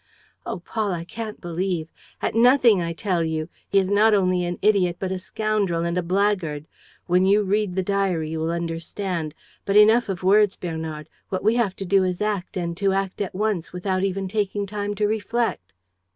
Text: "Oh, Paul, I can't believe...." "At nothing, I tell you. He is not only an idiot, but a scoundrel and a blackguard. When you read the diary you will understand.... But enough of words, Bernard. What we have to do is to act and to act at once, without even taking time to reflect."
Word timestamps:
"Oh, 0.47 0.57
Paul, 0.57 0.93
I 0.93 1.03
can't 1.03 1.39
believe...." 1.39 1.91
"At 2.23 2.33
nothing, 2.33 2.81
I 2.81 2.91
tell 2.91 3.23
you. 3.23 3.49
He 3.69 3.77
is 3.77 3.91
not 3.91 4.15
only 4.15 4.43
an 4.43 4.57
idiot, 4.63 4.95
but 4.97 5.11
a 5.11 5.19
scoundrel 5.19 5.83
and 5.83 5.95
a 5.95 6.01
blackguard. 6.01 6.65
When 7.05 7.23
you 7.27 7.43
read 7.43 7.75
the 7.75 7.83
diary 7.83 8.31
you 8.31 8.39
will 8.39 8.49
understand.... 8.49 9.35
But 9.63 9.77
enough 9.77 10.09
of 10.09 10.23
words, 10.23 10.55
Bernard. 10.55 11.07
What 11.29 11.43
we 11.43 11.53
have 11.53 11.75
to 11.75 11.85
do 11.85 12.03
is 12.03 12.17
to 12.17 12.23
act 12.23 12.57
and 12.57 12.75
to 12.77 12.93
act 12.93 13.21
at 13.21 13.35
once, 13.35 13.73
without 13.73 14.03
even 14.03 14.27
taking 14.27 14.65
time 14.65 14.95
to 14.95 15.05
reflect." 15.05 15.71